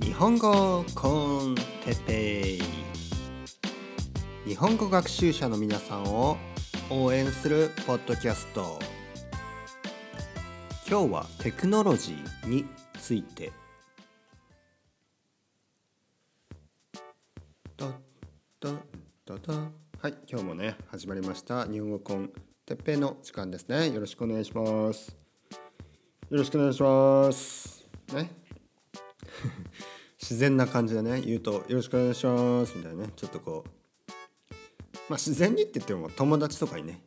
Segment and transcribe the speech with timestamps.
[0.00, 1.08] 日本語コ
[1.40, 2.62] ンテッペイ
[4.48, 6.36] 日本語学習者の皆さんを
[6.90, 8.78] 応援するポッドキャスト
[10.88, 12.64] 今日はテクノロジーに
[13.00, 13.52] ついて。
[20.00, 21.66] はい今日もね始まりました。
[21.66, 22.30] 日本語コン
[22.64, 23.90] テッペイの時間ですね。
[23.90, 25.16] よろしくお願いします
[26.30, 27.84] よろしくお願いします。
[28.12, 28.45] ね。
[30.28, 33.70] 自然な感じでね言うと「よろしくお願いします」みたいなねちょっとこう
[35.08, 37.00] まあ自然にって言っても友達とかにね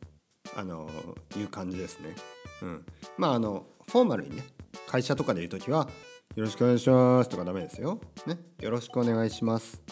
[0.56, 0.88] あの
[1.36, 2.16] いう感じですね。
[2.62, 2.86] うん、
[3.18, 4.44] まああのフォーマルにね
[4.86, 5.86] 会社とかで言う時は
[6.34, 8.00] 「よろしくお願いします」とかダメですよ。
[8.26, 9.82] ね、よろしくお願いします。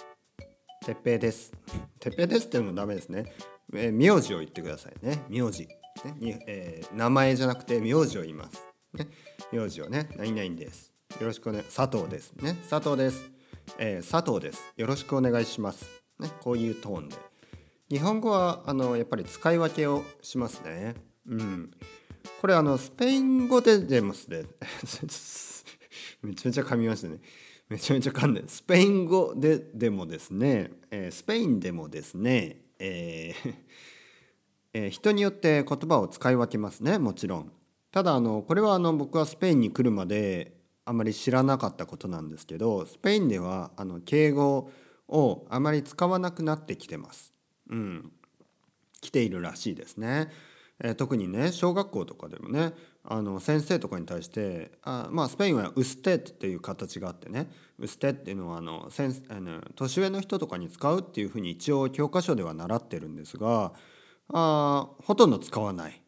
[0.87, 1.53] てっぺいです。
[2.01, 3.31] てっぺいですっていうのもダメですね。
[3.75, 5.23] えー、名字を言ってくださいね。
[5.29, 5.69] 名字。
[5.69, 5.77] ね
[6.17, 8.67] にえー、名前じゃなくて名字を言います。
[8.95, 9.07] ね、
[9.53, 10.98] 名字をね、何々です。
[11.21, 12.33] よろしくお願い、佐藤です。
[12.35, 13.29] ね、佐藤です。
[13.77, 14.73] えー、佐藤です。
[14.77, 15.85] よろしくお願いします。
[16.21, 17.17] ね、こういうトーンで。
[17.91, 20.95] 日本語はあのやっぱり使い分けをしますね。
[21.29, 21.71] うん。
[22.41, 24.45] これあのスペイン語で出ますね。
[26.23, 27.19] めちゃめちゃ噛みましたね。
[27.69, 33.55] めちゃめちゃ噛んでスペイン語ででもですね、えー、スペインでもですね、えー
[34.75, 37.53] えー、人によって言葉を使い分けますねもちろん。
[37.91, 40.58] ただあのこれはあの僕はスペインに来るまで
[40.89, 44.71] あまり知らなかったことなんですけどスペインではあの敬語
[45.09, 47.33] をあまり使わなくなってきてます。
[47.71, 48.13] うん、
[49.01, 50.31] 来ているらしいですね。
[50.81, 52.73] えー、特にね小学校とかでもね
[53.05, 63.73] あの先生とかに対してあまあスペインはウステッっていう形があってねウステっていうのはあの先あの年上の人とかに使うっていうふうに一応教科書では習ってるんですが
[64.33, 66.01] あほとんど使わない、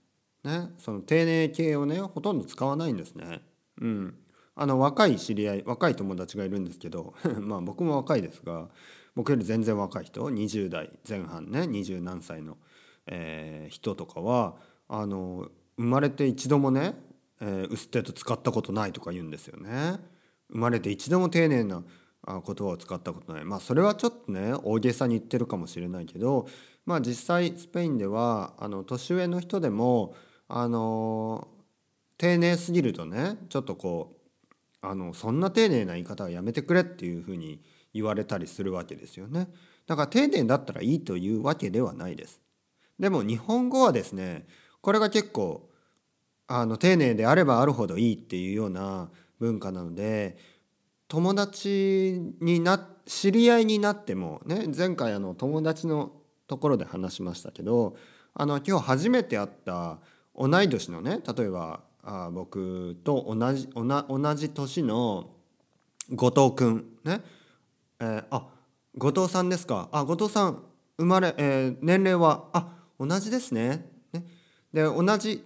[0.45, 3.43] ね、その丁寧形をねほとんど使わないんですね。
[3.81, 4.15] うん、
[4.61, 8.69] あの若い知り合い若い友達がいるんですけど まあ僕も若いですが
[9.17, 12.59] 僕より全然若い人20代前半ね20何歳の、
[13.07, 15.49] えー、人とかはあの
[15.79, 16.95] 生まれて一度もね、
[17.41, 19.99] えー、ウステと使ったことないとか言うんですよね。
[20.51, 21.83] 生まれて一度も丁寧な
[22.27, 26.47] 言葉を使ったことないまあそれはちょっとね大げさに言ってるかもしれないけど
[26.85, 30.15] まあ実際スペインではあの年上の人でも
[30.49, 31.49] あの
[32.19, 34.20] 丁寧すぎるとねちょっとこう
[34.83, 37.61] あのそんな丁寧な言い方はやめてくれっていうふうに
[37.93, 39.49] 言われたりするわけですよね。
[39.87, 42.41] だから丁寧だったらいいというわけではないです。
[42.99, 44.47] でも日本語はですね
[44.81, 45.69] これが結構
[46.47, 50.37] あの丁寧であればあるほどいいっていうような文化なので
[51.09, 56.13] 友達にな知り合いになってもね前回あの友達の
[56.47, 57.97] ところで話しましたけど
[58.35, 59.99] あの今日初めて会った
[60.37, 65.31] 同い年のね例えばあ僕と同じ同じ年の
[66.13, 67.21] 後藤君ね、
[68.01, 68.49] えー、あ
[68.97, 69.89] 後藤さんですか。
[69.93, 70.63] あ後藤さん
[70.99, 73.87] 生まれ、えー、年齢はあ同じですね。
[74.13, 74.25] ね。
[74.73, 75.45] で同じ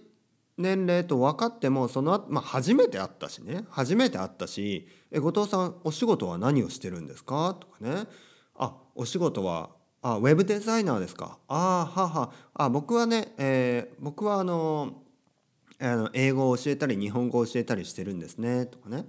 [0.57, 3.65] 年齢と分かってもその後まあ、初めて会ったしね。
[3.69, 8.07] 初めて会ったし「え後藤さんお仕事は何をしてるんですか?」とかね
[8.55, 9.69] 「あお仕事は
[10.01, 11.39] あウェブデザイナーですか？
[11.47, 12.31] あはは。
[12.53, 15.01] あ僕はね、えー、僕はあの
[15.79, 19.05] あの英語を教えたり日本語を教えたりしてるんですねとかね、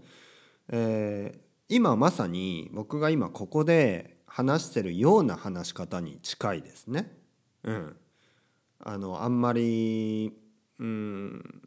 [0.69, 7.16] えー、今まさに僕が今ここで話してるような話し方に近いですね。
[7.62, 7.97] うん、
[8.81, 10.32] あのあんまり
[10.78, 11.62] うん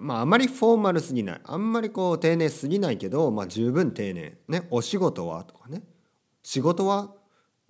[0.00, 1.40] まああまりフォーマルすぎない。
[1.44, 4.38] あんまりこう丁寧すぎないけど、まあ、十分丁寧。
[4.48, 5.82] ねお仕事はとかね。
[6.42, 7.12] 仕事は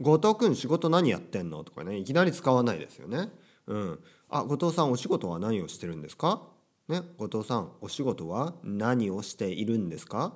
[0.00, 1.64] 後藤君仕事何やってんの？
[1.64, 3.28] とかねいきなり使わないですよね。
[3.66, 6.42] うん、あ後藤さんお仕事は何をしてるんですか？
[6.88, 10.34] ね、後藤さんお仕事は何をしているんですか、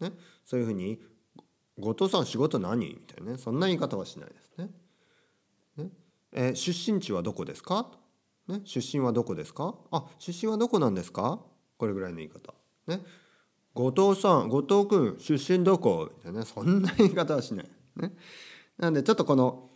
[0.00, 0.12] ね、
[0.44, 0.98] そういうふうに
[1.78, 2.86] 後藤さん仕事何？
[2.86, 3.38] みたいなね。
[3.38, 4.70] そんな言い方はしないですね。
[5.76, 5.90] ね？
[6.32, 7.90] えー、出身地はどこですか、
[8.48, 9.76] ね、出身はどこですか？
[9.90, 11.40] あ出身はどこなんですか？
[11.78, 12.54] これぐらいの言い方。
[12.86, 13.00] ね、
[13.72, 16.10] 後藤さん後藤君出身どこ？
[16.18, 16.46] みたいなね。
[16.46, 17.68] そんな言い方はしない。
[17.96, 18.12] ね、
[18.78, 19.70] なんでちょっとこの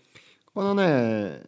[0.53, 1.41] このね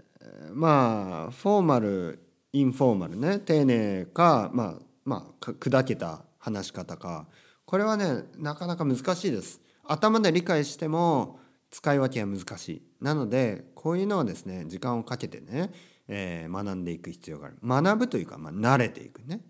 [0.53, 2.19] まあフォーマル
[2.53, 4.75] インフォーマルね丁寧かまあ
[5.05, 7.27] まあ砕けた話し方か。
[7.65, 9.61] これはねなかなか難しいです。
[9.85, 11.39] 頭で理解しても
[11.71, 12.83] 使い分けは難しい。
[13.01, 15.71] なのでこういうのはですね時間をかけてね、
[16.09, 17.59] えー、学んでいく必要がある。
[17.63, 19.41] 学ぶというか、まあ、慣れていくね。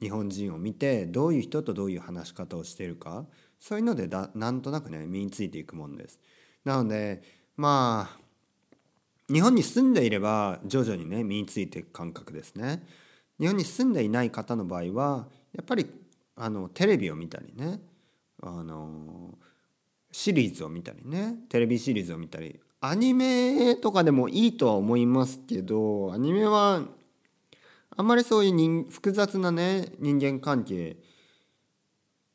[0.00, 3.26] 日本人を見てどういう人とどういう話し方をしているか。
[3.60, 6.18] そういうのでだなんとなくね身についていくもんです。
[6.64, 7.22] なので
[7.56, 8.21] まあ
[9.32, 12.86] 日本に住んでいれば徐々にね身についていく感覚ですね。
[13.40, 15.86] 日本に住んでいない方の場合はやっぱり
[16.36, 17.80] あのテレビを見たりね
[18.42, 19.38] あの
[20.10, 26.82] シリーズを見たりねテレビシリーズを見たりアニメとかでもいいとは思いますけどアニメは
[27.96, 30.96] あんまりそういう複雑なね人間関係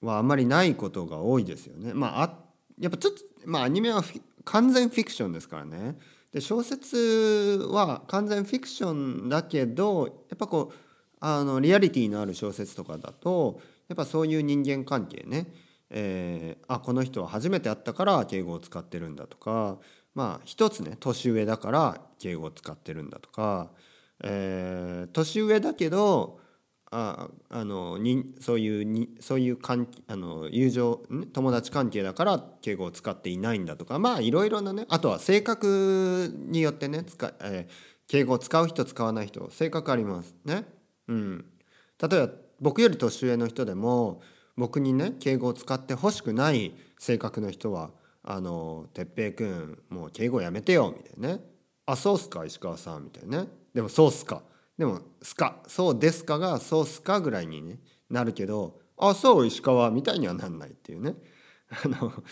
[0.02, 1.94] はあんまりないことが多いですよね。
[1.94, 2.40] まああ
[2.80, 4.04] やっぱちょっとまあアニメは
[4.46, 5.98] 完全フィクションですからね。
[6.34, 8.94] で小説は完全フィクショ
[9.26, 10.78] ンだけどやっぱこう
[11.20, 15.48] あのリアリティのある小説とかだとやっぱそういう人間関係ね、
[15.90, 19.78] えー、あこの人は初めて会ったから敬語を使ってるんだとか
[20.14, 23.70] まあ一つね年上だから敬語を使ってるんだとか、
[24.24, 26.40] えー、年上だけど
[26.90, 31.02] ああのにそういうにそういう関あの友情
[31.34, 40.36] 友達関係だから敬語を使っていないんだとかまあいろいろなねあとは性格によってね使、えー、敬語を使う人使わない人性格あります。
[40.46, 40.64] ね？
[41.10, 41.46] うん、
[42.02, 44.22] 例えば僕より年上の人でも
[44.56, 47.92] 僕にね敬語を使ってほしくない性格の人は
[48.24, 51.44] 「あの哲平君もう敬語やめてよ」みたいなね
[51.86, 54.42] 「あそうっすか石川さん」みたいなね「でもそうっすか」
[54.78, 57.80] でも「すか」「そうですか」が「そうっすか」ぐらいに、ね、
[58.10, 61.16] なるけど「あそう石川」みたいにはなんないっていうね。
[61.84, 62.24] あの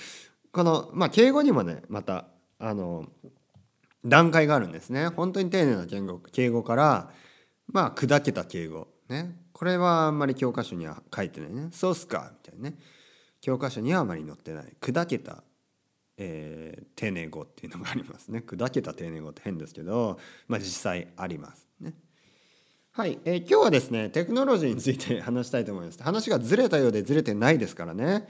[0.51, 2.27] このまあ敬語にもねまた
[2.59, 3.11] あの
[4.05, 5.07] 段階があるんですね。
[5.07, 7.11] 本当に丁寧な敬語敬語から
[7.67, 9.37] まあ砕けた敬語ね。
[9.51, 11.69] これはあんまり教科書には書いてないね。
[11.71, 12.77] そうっすかみたいなね。
[13.41, 14.75] 教科書にはあまり載ってない。
[14.81, 15.43] 砕けた、
[16.17, 18.43] えー、丁寧語っていうのがありますね。
[18.45, 21.93] 砕けた丁寧語って変ですけど、まあ、実際ありますね。
[22.97, 26.01] はい、えー、今日はですねテクノロジーについて話したいと思います。
[26.01, 28.25] 話がずれたようでずれてないですからね。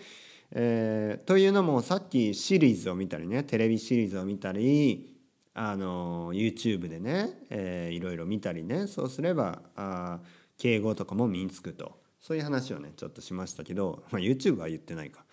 [0.50, 5.20] えー、というのもさっきシリーズを見たりねテレビシリーズを見たり
[5.54, 10.18] あの YouTube でね、えー、いろいろ見たりねそうすればあ
[10.58, 12.00] 敬語とかも身につくと。
[12.20, 15.26] そういう話をねちょっとしましたけど、まあ、YouTube は言ってないか、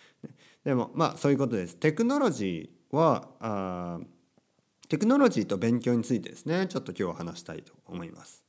[0.63, 1.77] でもまあそういうことです。
[1.77, 3.99] テクノロジーはあ
[4.91, 8.45] テクノロジーと勉強についてですねちょっと今日は話したいと思います、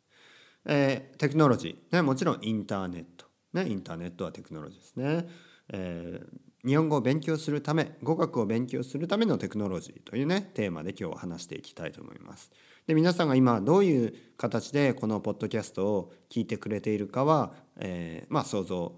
[0.65, 5.27] えー、テクノロジー、ね、もちろんインターネット、ね、インターネットはテクノロジーですね、
[5.69, 12.51] えー日本語を勉強するため語学を勉強するためのテクノロジーというねテーマで今日は話していきたいと思います。
[12.87, 18.93] で皆さんが今どういう形でこのポッドキャストを聞いてくれているかは、えー、まあ想像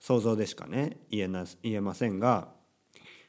[0.00, 2.48] 想像でしかね言えな言えませんが、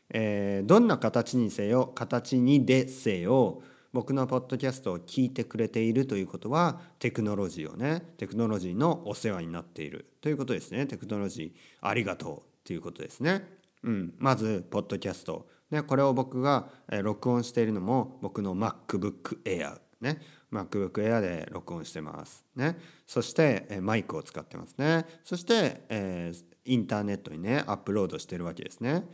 [0.09, 3.61] えー、どんな形にせよ形にでせよ
[3.93, 10.05] 僕のポッドキャストを聞いてくれているということはテクノロジーをねテクノロジーのお世話になっている。
[10.21, 10.85] ということですね。
[10.85, 13.47] テクノロジーありがとうということですね。
[13.83, 20.21] うん、まずポッドキャスト、ね、これを僕が、え録音しているのも僕の MacBook Air ね。
[20.51, 22.45] MacBook Air で録音してます。
[22.55, 22.77] ね。
[23.05, 25.05] そして、えマイクを使ってますね。
[25.23, 29.05] そして、えー、インターネットにねアップロードしてるわけですね。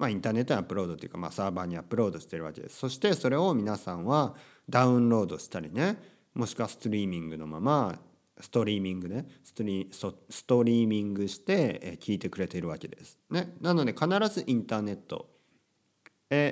[0.00, 4.34] まあインターネットにアップロードというか、まあ、サーバーにアップロードしてるわけですそしてそれを皆さんは
[4.68, 5.98] ダウンロードしたりね
[6.34, 7.98] もしくはストリーミングのまま
[8.40, 13.18] ストリーミングねストリストリーミングして聞いてくれているわけです。
[13.30, 15.28] ね、なので必ずインターネット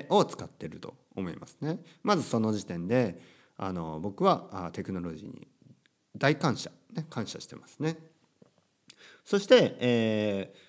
[0.09, 1.79] を使ってると思いますね。
[2.03, 3.19] まずその時点で
[3.57, 5.47] あの僕はテクノロジーに
[6.15, 7.97] 大感謝、ね、感謝してますね。
[9.25, 10.68] そして、えー、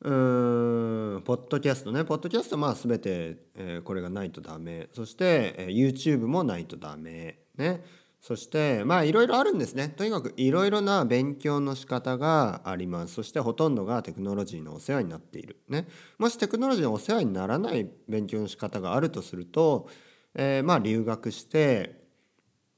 [0.00, 2.04] うんポッドキャストね。
[2.04, 4.88] ポッドキャストまあ全て、えー、これがないとダメ。
[4.92, 7.82] そして、えー、YouTube もないとダメね。
[8.20, 9.88] そしてまあいろいろあるんですね。
[9.88, 13.14] とにかくいろいろな勉強の仕方があります。
[13.14, 15.88] そしてほとんどがテクノロジーのお世話になっているね。
[16.16, 19.88] もしテクノロジーのお世話にならない勉強の仕方があるとすると、
[20.34, 21.98] えー、まあ留学して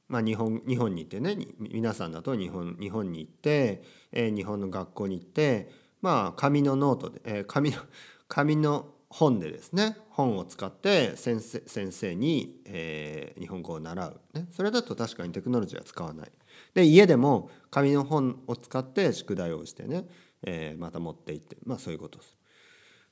[0.09, 5.71] まあ、日本日本に行ってね皆さんだと日本日本に行って、えー、日本の学校に行って
[6.03, 7.79] まあ紙のノートで、えー、紙の
[8.29, 16.31] 紙の本でですね本を使って先生先生に、えー、日本語を習う、ね、それだと確かにテクノロジーは使わない。
[16.75, 20.07] で家でも紙の本を使って宿題をしてね、
[20.43, 22.37] えー、また持って行ってまあそういうことです。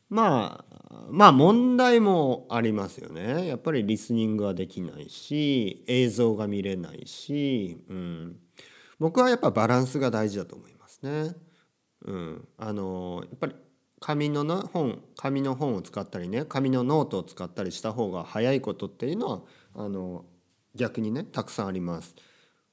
[0.08, 3.46] まあまあ問題もありますよね。
[3.46, 8.36] やっぱりリスニングはできないし映像が見れないし、うん、
[8.98, 11.34] 僕はやっぱバランスが大事だと思いますね。
[12.04, 13.54] うん、あのやっぱり
[14.00, 19.40] 紙のな本紙の本を使ったりね紙のノートを使ったりした方が早いことっていうのは
[19.74, 20.24] あの
[20.74, 22.14] 逆にねたくさんあります。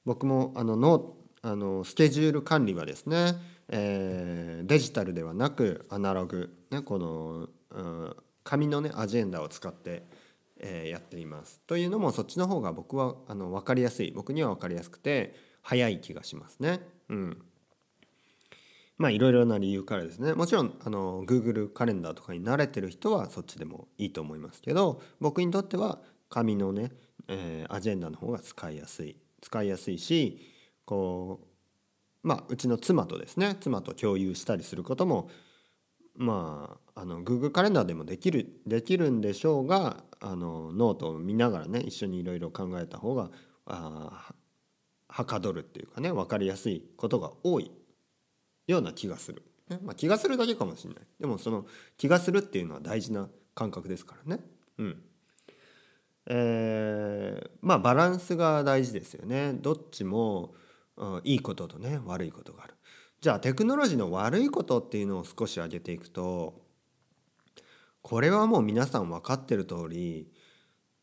[0.04, 3.34] 僕もあのノあのスケジュール管理はですね、
[3.68, 10.04] えー、デジタルではなくアナログ、ね、この、うん、紙のねアジェンダを使って、
[10.58, 11.60] えー、やっています。
[11.66, 16.80] というのもそっちの方が僕はあの分かりやすい僕には分かりやすくて早い気がしますね。
[17.08, 17.42] うん
[18.98, 20.32] まあいろいろな理由からですね。
[20.34, 26.00] もちろんあの Google カレンダーとかに慣れてる人はそっちでもいいと思いますけど僕にとっては
[26.30, 26.92] 紙のね、
[27.28, 29.16] えー、アジェンダの方が使いやすい。
[29.42, 30.40] 使いやすいし
[30.84, 31.40] こ
[32.24, 33.56] うまあうちの妻とですね。
[33.60, 35.28] 妻と共有したりすることも
[36.14, 43.30] まああの Google カレンダーでもできるできるんでしょうがあのノートを見ながらね一緒にいろいろ考えた方が
[43.66, 44.32] あ
[45.08, 47.70] はかどるっていうかね分かりやすいことが多い。
[48.66, 49.78] ような気がする、ね。
[49.82, 51.02] まあ、気がするだけかもしれない。
[51.20, 54.42] でもその気がするっていうのは大事な感覚ですからね。
[54.78, 55.02] うん。
[56.28, 59.52] えー、まあバランスが大事ですよね。
[59.54, 60.54] どっちも、
[60.96, 62.74] うん、いいこととね悪いことがある。
[63.20, 66.62] じゃあテクノロジーの悪いことっていうのを少し挙げていくと
[68.02, 70.30] これはもう皆さん分かってる通り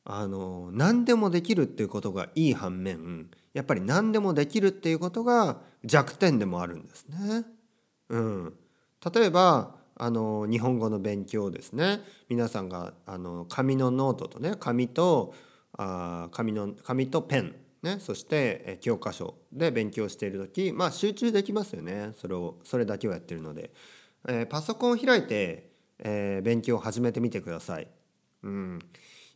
[0.05, 7.45] あの何でもできるっていうことがいい反面やっぱり何でもできるっていうことが弱点でもあるんですね。
[8.09, 8.53] うん、
[9.13, 12.01] 例えばあの日本語の勉強ですね。
[12.29, 15.33] 皆さんがあの紙のノートとね紙と
[15.77, 22.13] あ紙の紙とペン、ね、そして教科書で勉強している時まあ集中できますよね。
[22.19, 23.71] それをそれだけをやってるので、
[24.27, 25.69] えー、パソコンを開いて、
[25.99, 27.87] えー、勉強を始めてみてください。
[28.41, 28.79] うん、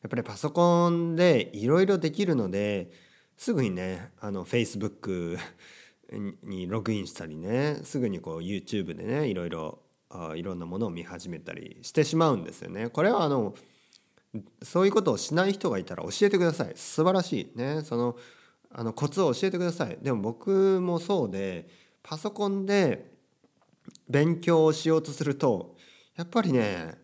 [0.01, 2.91] やっぱりパソコンでいろいろできるので
[3.37, 5.37] すぐにねあの Facebook
[6.43, 9.79] にログインしたりねすぐにこう YouTube でねいろいろ
[10.09, 12.89] あいろんなものを見始めたりしてしまうんですよね。
[12.89, 13.53] これはあの
[14.61, 16.73] そういうことをしない人がいたら教えてください。
[16.75, 17.81] 素晴らしいね。
[17.83, 18.15] その
[18.71, 19.97] あのコツを教えてください。
[20.01, 21.67] でも僕もそうで
[22.03, 23.11] パソコンで
[24.09, 25.75] 勉強をしようとすると
[26.15, 26.95] やっぱりね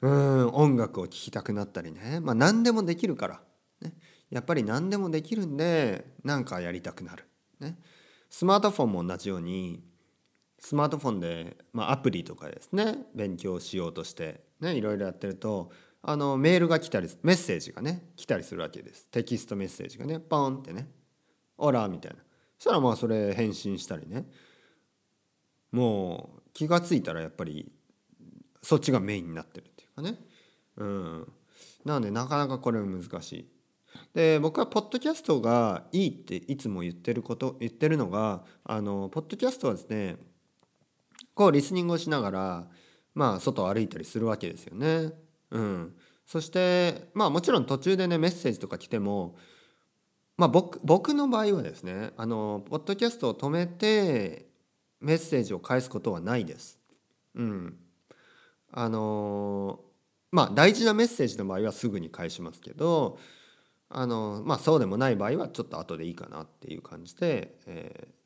[0.00, 3.40] うん音楽を聴きたくなったりねまあ何でもできるから、
[4.34, 7.24] やっぱり何でもできるんで何かやりたくなる、
[7.60, 7.78] ね、
[8.28, 9.82] スマートフォンも同じように
[10.58, 15.70] スマートフォンで、まあ、アプリとかですね勉強しようとして、ね、いろいろやってると
[16.02, 20.88] あのメールが来たりメッセージがね来たりするわけですテキストメッセージがねポンってね
[21.56, 22.18] 「オラ」みたいな
[22.58, 24.26] そしたらまあそれ返信したりね
[25.70, 27.70] もう気が付いたらやっぱり
[28.62, 30.18] そっちがメインになってるっていうかね。
[30.78, 31.32] うん。
[31.84, 33.53] なのでなかなかこれは難しい。
[34.14, 40.16] で僕はポッドキャストがいいっていつも言ってること言ってるのがあのポッドキャストはですね
[41.34, 42.66] こうリスニングをしながら
[43.14, 45.12] まあ外を歩いたりするわけですよね。
[45.50, 45.94] うん、
[46.26, 49.36] そしてまあもちろん途中でねメッセージとか来ても
[50.36, 54.46] まあ僕僕の場合はですねあのポッドキャストを止めて
[55.00, 56.78] メッセージを返すことはないです。
[57.34, 57.76] うん、
[58.72, 59.80] あの
[60.30, 63.18] まあ大事なメッセージの場合はすぐに返しますけど
[63.88, 68.24] あのまあそうでもない場合はちょっと後でいいかなっていう感じで、えー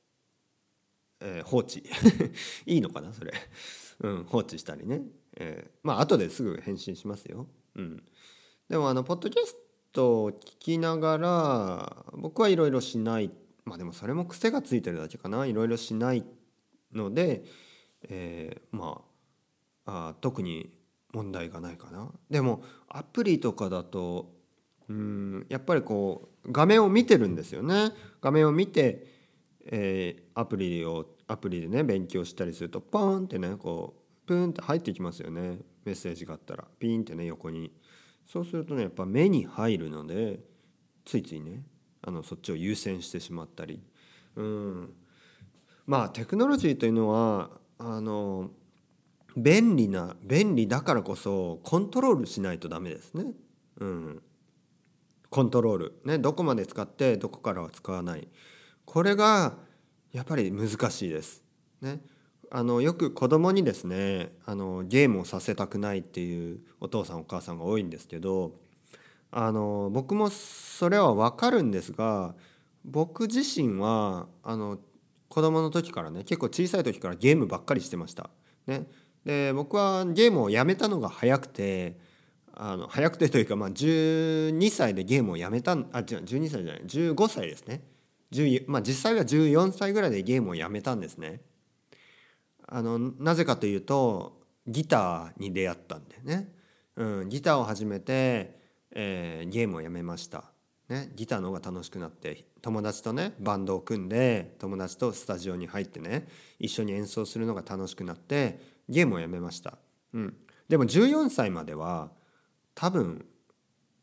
[1.21, 1.85] えー、放置。
[2.67, 3.33] いいのかなそれ、
[4.01, 5.03] うん、放置したりね、
[5.37, 7.47] えー、まあ後ですぐ返信しますよ。
[7.75, 8.03] うん、
[8.69, 9.57] でもあのポッドキャス
[9.93, 13.31] トを聞きながら僕はいろいろしない。
[13.65, 15.45] まあでもそれも癖がついてるだけかな。
[15.45, 16.25] いろいろしない
[16.93, 17.45] ので、
[18.05, 19.05] えー、ま
[19.85, 20.73] ああ特に
[21.13, 22.13] 問題がないかな。
[22.31, 24.38] でもアプリとかだと
[24.89, 27.93] うんやっぱりこう画面を見てるんですよね。
[28.21, 29.07] 画面を見て、
[29.67, 35.59] えー、アプリをアプリでね勉強したりするとポーンってねこうプーンって入ってきますよね。
[35.85, 37.73] メッセージがあったらピーンってね横に。
[38.27, 40.41] そうするとねやっぱ目に入るので
[41.05, 41.63] ついついね
[42.03, 43.83] あのそっちを優先してしまったり。
[44.37, 44.95] うん。
[45.87, 48.51] まあテクノロジーというのはあの
[49.37, 53.33] 便利な便利だからこそコントロールしないとダメですね。
[53.81, 54.23] うん、
[55.31, 58.29] コントロール、ね、どこまで使ってどこからは使わない
[58.85, 59.55] これが
[60.13, 61.45] やっぱり難しいです。
[61.83, 62.01] ね、
[62.51, 68.55] あのよく子供にですねあのゲームをさせたくないっていうお父さんお母さんが多いんですけど
[69.31, 72.35] あの僕もそれは分かるんですが
[72.85, 74.79] 僕自身はあの
[75.29, 78.31] 子供の時からね結構小さい時からゲームばっかりしてました。
[78.67, 78.87] ね、
[79.25, 81.99] で僕はゲームをやめたのが早くて
[82.61, 87.83] あの早くてというか、まあ、12歳でゲームをやめたあ違う12歳じゃない15歳ですね
[88.67, 91.41] まあ、実際は14歳ぐらいでゲームをやめたんですね。
[92.67, 96.53] あのなぜかというとギターに出会ったんでね、
[96.97, 98.61] うん、ギターを始めて、
[98.91, 100.45] えー、ゲームをやめました。
[100.91, 106.27] ね、ギターの方が楽しくなって友達とねバンドを組んで友達とスタジオに入ってね
[106.59, 109.77] 一緒に演奏するのが楽しくなってゲームをやめました、
[110.15, 110.37] うん、
[110.67, 112.11] でも14歳までは
[112.79, 113.27] 多分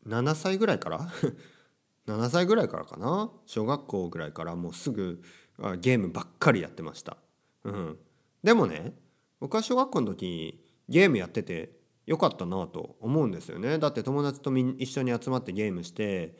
[0.06, 1.00] 7歳ぐらいから？
[2.06, 3.32] 7歳ぐらいからかな？
[3.46, 5.22] 小学校ぐらいからもうすぐ
[5.80, 7.16] ゲームばっかりやってました、
[7.64, 7.98] うん、
[8.42, 8.94] でもね
[9.40, 11.72] 僕は小学校の時ゲームやってて
[12.04, 13.78] よかったなと思うんですよね。
[13.78, 16.36] だって友達と一緒に集まってゲームして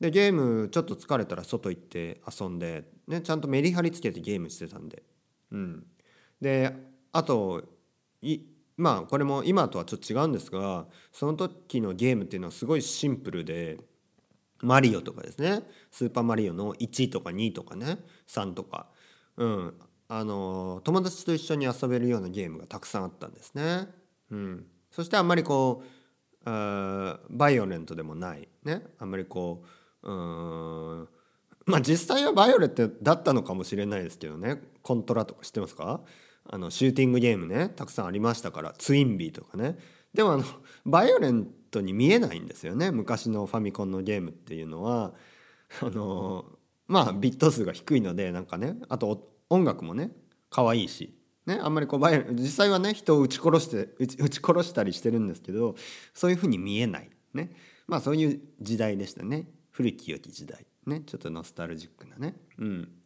[0.00, 5.04] でゲームちょっと疲れたら外行って遊んで、ね、ちゃんとメリハリつけてゲームしてたんで。
[5.52, 5.86] うん。
[6.40, 6.74] で
[7.12, 7.62] あと
[8.20, 8.40] い
[8.78, 13.78] まあこれも今とはちょっと違うんですがその時のゲームっていうのはすごいシンプルで
[14.62, 15.62] マリオとかですね。
[15.90, 17.98] スーパーマリオの1とか2とかね。
[18.26, 18.88] 3とか。
[19.36, 19.74] うん。
[20.08, 23.88] あの友達と一緒に遊べるようなゲームがたくさんあったんですね。
[24.30, 25.82] うん、そしてあんまりこ
[26.44, 28.48] うバイオレントでもない。
[28.64, 28.82] ね。
[28.98, 29.64] あんまりこ
[30.02, 31.08] ううん。
[31.66, 34.62] まあ実際はバイオレントだったのかもしれないですけどね。
[34.82, 36.00] コントラとか知ってますか？
[36.50, 39.78] あのシューティングゲームねたくさんありましたからツインビーとかね。
[40.14, 40.44] でもあの
[40.86, 45.14] バイオレントに見えないんですよね昔のファミコンのゲームっていうのは。
[45.82, 46.46] あの
[46.86, 50.10] まあビット数が低いのでなんかねあと音楽もね
[50.48, 51.14] 可愛いし、
[51.44, 55.76] ね、あんまりこうバイオ実際はね人を撃ち殺して撃ち 撃ち殺したりしてるんですけど
[56.14, 57.54] そういうふうに見えないね。
[57.86, 59.48] まあそういう時代でしたね。
[59.70, 61.02] 古き良き時代ね。
[61.06, 62.34] ちょっとノスタルジックなね。
[62.58, 62.97] うん。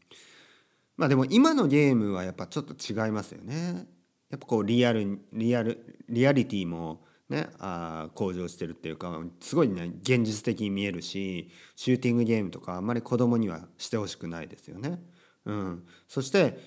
[0.97, 3.87] まあでも今のゲームはやっぱちょっと違いますよね。
[4.31, 15.03] やっぱこうリアルリアルリアリティもねあ向上してるっていうかすごいね現実的に見えるしシューティングゲームとかあんまり子供にはしてほしくないですよね。
[15.45, 16.59] うん、そして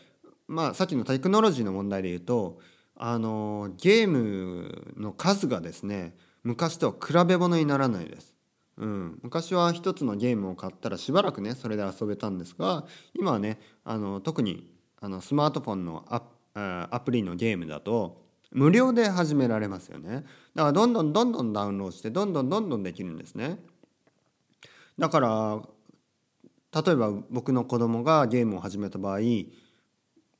[0.48, 2.60] まあさっきのテクノロジーの問題で言うと
[2.96, 8.35] あのゲームの数がですね昔とは比べ物にならないです。
[8.77, 12.86] うん、昔は一つのゲームを買ったらしばらくねそれで遊べたんですが
[13.17, 16.22] 今はねあの特にあのスマートフォンのア
[16.55, 20.24] アプリのゲームだと無料で始められますよね。
[20.55, 23.60] だからどんどんどんどんダウンロードしてどんどんどんどんできるんですね。
[24.98, 25.62] だから
[26.82, 29.20] 例えば僕の子供がゲームを始めた場合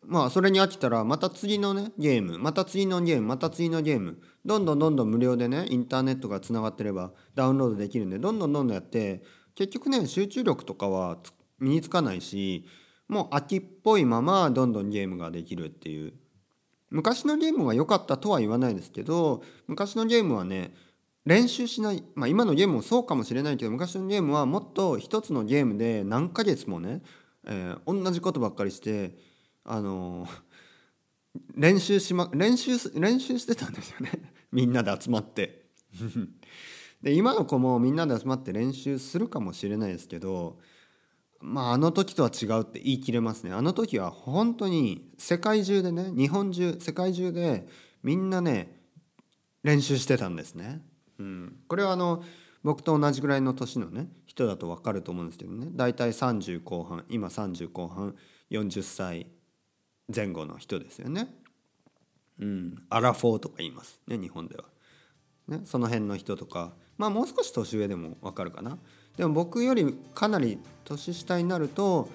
[0.08, 9.24] まあそれに飽きたらまた次のねゲームまた次のゲームまた次のゲームどんどんどんどん無料でねインターネットがつながってればダウンロードできるんでどんどんどんどんやって
[9.56, 11.18] 結局ね集中力とかは
[11.60, 12.66] 身につかないし
[13.08, 16.14] もう秋っぽいままどんどんゲームができるっていう。
[16.92, 20.74] 昔のゲームは良かったとは言わないですけど昔のゲームはね
[21.26, 27.02] 練習しないまあ今のゲームもそうかもしれないけど昔のゲームはもっと一つのゲームで何ヶ月もね、
[27.48, 29.16] えー、同じことばっかりして
[29.66, 30.28] あの
[31.56, 34.12] 練習しま練習練習してたんですよね。
[34.52, 35.66] みんなで集まって。
[37.02, 40.60] で今の子もみんなで集まって練習するかもしれないですけど
[41.40, 43.52] まああの時とは違うって言い切れますね。
[43.52, 47.68] あの時は本当に世界中でね日本中世界中で
[48.04, 48.82] みんなね
[49.64, 50.86] 練習してたんですね、
[51.18, 52.24] うん、これはあの
[52.64, 55.68] 僕と同じぐらいの年のね人だと分かると思うんですけどね。
[55.72, 58.16] 大体30後半今30後半
[58.52, 59.35] 40歳。
[60.14, 61.28] 前後の人ですよね。
[62.40, 64.66] うん、アラフォーとか言いますね日本では。
[65.48, 68.78] ね、その辺の人とかまあもう少し年上でもわかるかな。
[69.18, 72.10] でも僕よりかなり年下になると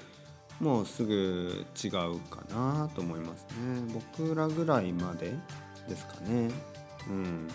[0.61, 4.00] もうすぐ違うかなと思いますね。
[4.16, 5.33] 僕らぐらいまで
[5.88, 6.50] ですかね。
[7.09, 7.48] うん。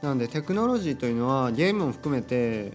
[0.00, 2.72] なのでテクノロジーというのはゲームも含めて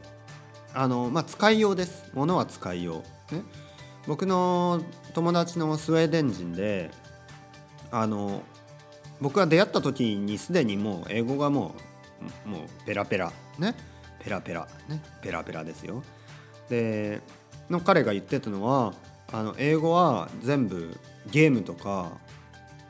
[0.73, 2.11] あの、まあ、使いようです。
[2.13, 3.35] ものは使いよう。
[3.35, 3.43] ね。
[4.07, 4.81] 僕の
[5.13, 6.91] 友達のスウェーデン人で
[7.91, 8.41] あの
[9.21, 11.75] 僕が出会った時にすでにもう英語がも
[12.45, 13.75] うもうペラペラね？
[14.19, 15.01] ペラペラね？
[15.21, 16.03] ペラペラですよ。
[16.69, 17.21] で
[17.69, 18.93] の彼が言ってたのは
[19.31, 20.97] あの英語は全部
[21.29, 22.11] ゲームとか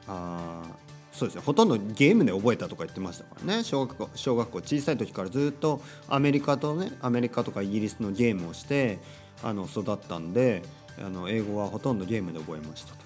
[0.08, 0.64] あ
[1.12, 3.64] そうですねほとんどゲームで覚えたとか言ってましたからね。
[3.64, 9.00] 小学校小学校小さい時からずっとアメリカとねアメリカとかイギリスのゲームをして
[9.44, 10.64] あの育ったんで
[11.00, 12.98] あの英語はほとんどゲームで覚えましたと。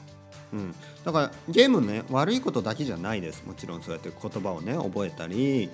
[0.53, 3.43] うん、だからゲームね悪いことだけじゃないです。
[3.45, 5.69] もちろんそうやって言葉をね覚えたり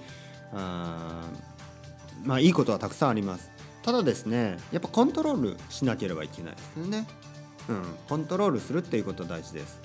[0.54, 1.24] あ
[2.24, 3.52] まあいいことはたくさんあります。
[3.84, 7.08] ただですねやっぱコントロールしなければいけないですよね。
[7.68, 7.84] うん。
[8.08, 9.80] コントロールするっていうこと大事です。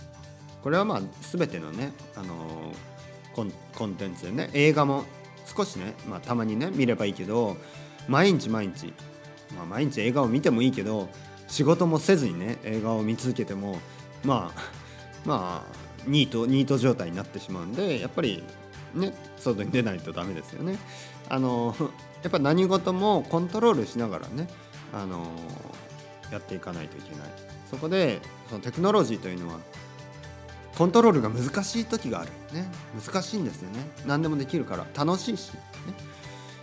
[0.62, 1.00] これはまあ
[1.36, 2.72] 全てのね、あの
[3.34, 5.04] コンコンテンツでね映画も
[5.44, 7.56] 少しね、まあ、たまにね見ればいいけど
[8.08, 8.92] 毎日毎日、
[9.54, 11.08] まあ、毎日映画を見てもいいけど
[11.48, 13.78] 仕事もせずにね映画を見続けても
[14.24, 14.60] まあ
[15.24, 15.74] まあ
[16.06, 18.42] ニートニート状態になってしまうんでやっぱり
[18.94, 20.78] ね外に出ないとダメですよね。
[21.28, 21.74] あの
[22.22, 24.48] やっぱ何事もコントロールしながらね
[24.92, 25.26] あの
[26.30, 27.28] やっていかないといけない。
[27.70, 29.58] そこでそのテクノロジーというのは
[30.76, 35.60] コントロールが難しい時があるね難しいんですよね何でもできるから楽しいし、ね、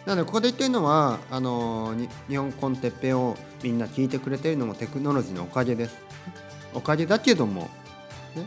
[0.06, 1.96] なのでここで言ってるのはあの
[2.28, 5.98] 日本コンテッペをみんな聞いてくれてるのもテクノロジーのおかげです。
[6.74, 7.64] おかげだけども、
[8.36, 8.46] ね、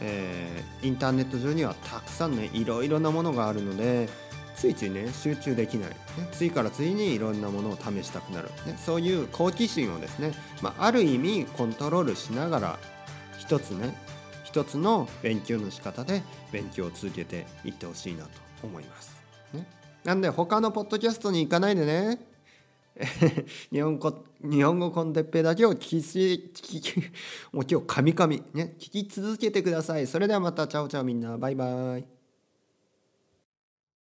[0.00, 4.08] えー、インターネット上にはたくさんねいろいろなものがあるので
[4.54, 5.96] ついついね集中できない、ね、
[6.32, 10.32] 次から次にいろんなものを試したくなる、ね、そういう好奇心をですね、
[10.62, 12.78] まあ、ある意味コントロールしながら
[13.38, 13.94] 一つね
[14.44, 18.30] 一つの勉強の仕方で勉強を続けていってほしいなと
[18.62, 19.27] 思います。
[20.08, 22.18] なんで他のポッドキャストに行かないでね
[23.70, 26.96] 日本語日本語コンテッペだけを聞き聞き
[27.52, 30.06] もう今日カミカミね聞き続けてください。
[30.06, 32.17] それではまたチャオチャオみんなバイバイ。